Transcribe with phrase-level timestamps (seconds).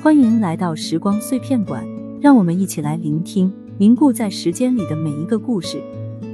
[0.00, 1.84] 欢迎来到时光碎片馆，
[2.20, 5.82] 让我们一起来聆听凝固在时间里的每一个故事。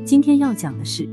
[0.05, 1.09] 今天要讲的是，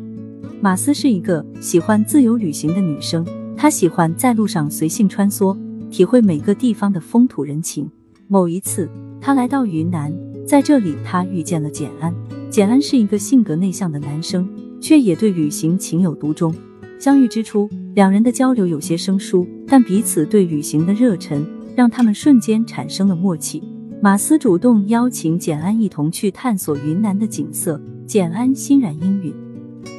[0.60, 3.26] 马斯是一个喜欢自由旅行的女生，
[3.56, 5.58] 她喜欢在路上随性穿梭，
[5.90, 7.90] 体会每个地方的风土人情。
[8.28, 8.90] 某一次，
[9.22, 10.14] 她来到云南，
[10.46, 12.14] 在这里她遇见了简安。
[12.50, 14.48] 简安是一个性格内向的男生，
[14.82, 16.54] 却也对旅行情有独钟。
[17.00, 21.44] 相遇之初，两人的交流有些生疏，但彼此对旅行的热忱
[21.82, 23.64] 让他们瞬间产生了默契。
[24.04, 29.34] 马斯主动邀请简安一同去探索云南的景色，简安欣然应允。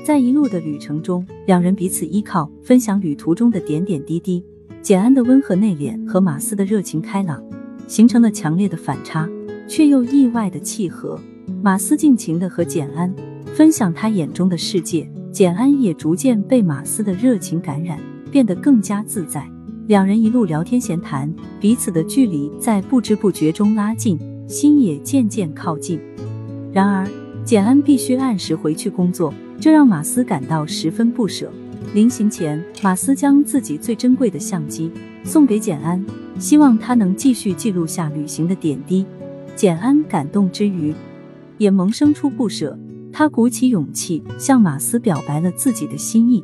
[0.06, 4.44] 在一路的旅程中，两人彼此依靠，分享旅途中的点点滴滴。
[4.80, 7.42] 简安的温和内敛和马斯的热情开朗，
[7.88, 9.28] 形成了强烈的反差，
[9.66, 11.18] 却又意外的契合。
[11.64, 13.12] 马斯尽情的和简安
[13.56, 15.10] 分享他眼中的世界。
[15.32, 17.98] 简安也逐渐被马斯的热情感染，
[18.30, 19.50] 变得更加自在。
[19.88, 26.00] 两人一路聊天闲谈，彼此的距离在不知不觉中拉近，心也渐渐靠近。
[26.72, 27.08] 然而，
[27.44, 31.50] 简安必须按时回去工作，这让马斯感到十分不舍。
[31.94, 34.88] 临行前，马斯将自己最珍贵的相机
[35.24, 36.04] 送给简安，
[36.38, 39.04] 希望他能继续记录下旅行的点滴。
[39.56, 40.94] 简安感动之余，
[41.58, 42.78] 也萌生出不舍。
[43.12, 46.42] 他鼓起勇气向马斯表白了自己的心意，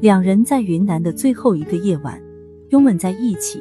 [0.00, 2.18] 两人在云南的最后一个夜晚
[2.72, 3.60] 拥吻在一起。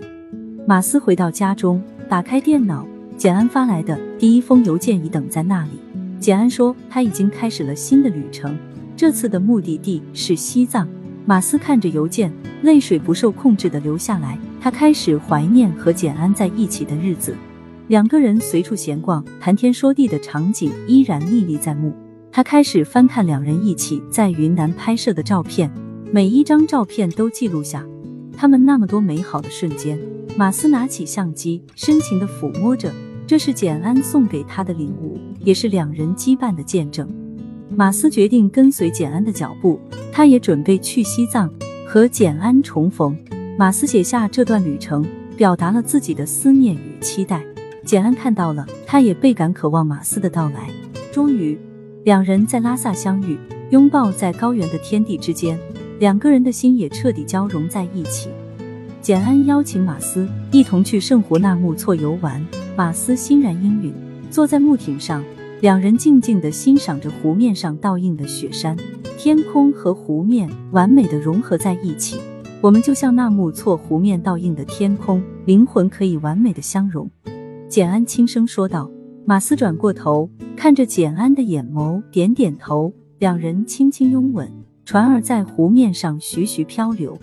[0.66, 2.88] 马斯回到家中，打开电脑，
[3.18, 5.72] 简安发来的第一封邮件已等在那里。
[6.18, 8.58] 简安说他已经开始了新的旅程，
[8.95, 10.88] 这次的目的地是西藏。
[11.26, 12.31] 马斯看着邮件，
[12.62, 14.40] 泪水不受控制的流下来。
[14.62, 17.36] 他开始怀念和简安在一起的日子，
[17.88, 21.94] 两个人随处闲逛、谈天说地的场景依然历历在目。
[22.31, 25.70] 他开始翻看两人一起在云南拍摄的照片，
[26.14, 27.86] 每一张照片都记录下
[28.42, 30.00] 他们那么多美好的瞬间。
[30.36, 32.92] 马斯拿起相机，深情地抚摸着，
[33.28, 37.08] 这是简安送给他的礼物，也是两人羁绊的见证。
[37.69, 39.79] 马斯决定跟随简安的脚步，
[40.12, 41.53] 他也准备去西藏
[41.85, 43.16] 和简安重逢。
[43.59, 45.06] 马斯写下这段旅程，
[45.38, 47.44] 表达了自己的思念与期待。
[47.85, 50.72] 简安看到了，他也倍感渴望马斯的到来。
[51.12, 51.56] 终于。
[52.06, 53.38] 两人在拉萨相遇，
[53.69, 55.59] 拥抱在高原的天地之间，
[56.01, 58.28] 两个人的心也彻底交融在一起。
[59.03, 62.44] 简安邀请马斯一同去圣湖纳木错游玩，
[62.75, 63.94] 马斯欣然应允。
[64.31, 65.23] 坐在木艇上，
[65.59, 68.75] 两人静静地欣赏着湖面上倒映的雪山，
[69.16, 72.19] 天空和湖面完美的融合在一起。
[72.61, 77.07] 我们就像纳木错湖面倒映的天空，灵魂可以完美的相融。
[77.69, 78.90] 简安轻声说道。
[79.23, 82.91] 马斯转过头，看着简安的眼眸，点点头。
[83.19, 84.51] 两人轻轻拥吻，
[84.91, 87.18] 船儿在湖面上徐徐漂流。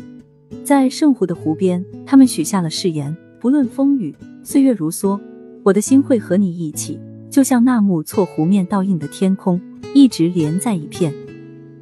[0.65, 5.21] 在圣湖的湖边，他们许下了誓言：不论风雨，岁月如梭，
[5.62, 6.99] 我的心会和你一起，
[7.29, 9.61] 就像纳木错湖面倒映的天空，
[9.93, 11.12] 一直连在一片。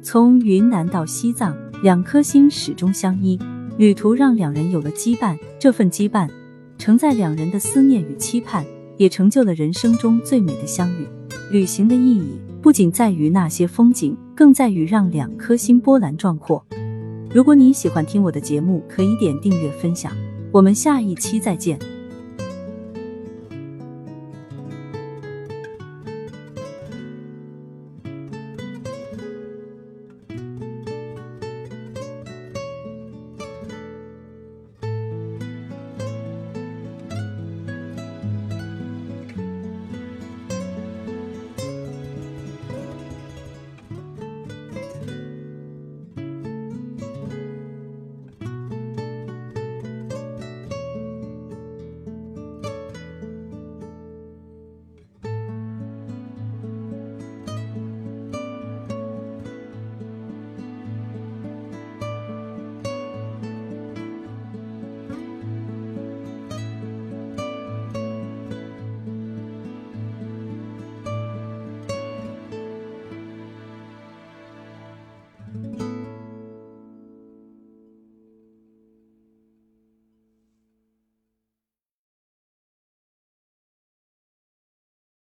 [0.01, 3.39] 从云南到西藏，两颗心始终相依。
[3.77, 6.29] 旅途让两人有了羁绊，这份羁绊
[6.77, 8.65] 承载两人的思念与期盼。
[8.97, 11.07] 也成就了人生中最美的相遇。
[11.49, 12.31] 旅行的意义
[12.61, 16.63] 不仅在于那些风景，更在于让两颗心波澜壮阔。
[17.33, 20.11] 如果你喜欢听我的节目，可以点订阅分享。
[20.51, 21.96] 我们下一期再见。